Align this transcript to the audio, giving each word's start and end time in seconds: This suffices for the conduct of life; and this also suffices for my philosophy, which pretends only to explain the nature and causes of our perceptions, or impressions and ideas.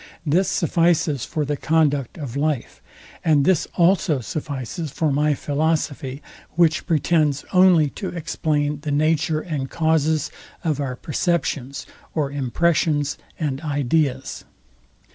This 0.25 0.47
suffices 0.49 1.25
for 1.25 1.45
the 1.45 1.55
conduct 1.55 2.17
of 2.17 2.35
life; 2.35 2.81
and 3.23 3.45
this 3.45 3.67
also 3.75 4.19
suffices 4.19 4.89
for 4.89 5.11
my 5.11 5.35
philosophy, 5.35 6.23
which 6.55 6.87
pretends 6.87 7.45
only 7.53 7.91
to 7.91 8.09
explain 8.09 8.79
the 8.81 8.89
nature 8.89 9.41
and 9.41 9.69
causes 9.69 10.31
of 10.63 10.79
our 10.79 10.95
perceptions, 10.95 11.85
or 12.15 12.31
impressions 12.31 13.19
and 13.39 13.61
ideas. 13.61 14.43